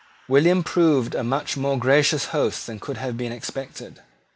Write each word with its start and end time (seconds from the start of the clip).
William 0.27 0.63
proved 0.63 1.13
a 1.13 1.23
much 1.23 1.55
more 1.55 1.77
gracious 1.77 2.29
host 2.33 2.65
than 2.65 2.79
could 2.79 2.97
have 2.97 3.15
been 3.15 3.31
expected. 3.31 4.01